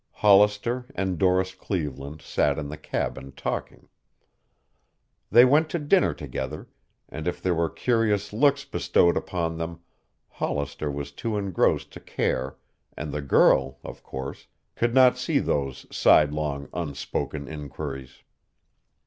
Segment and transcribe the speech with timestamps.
[0.13, 3.87] Hollister and Doris Cleveland sat in the cabin talking.
[5.29, 6.67] They went to dinner together,
[7.07, 9.81] and if there were curious looks bestowed upon them
[10.27, 12.57] Hollister was too engrossed to care
[12.97, 18.23] and the girl, of course, could not see those sidelong, unspoken inquiries.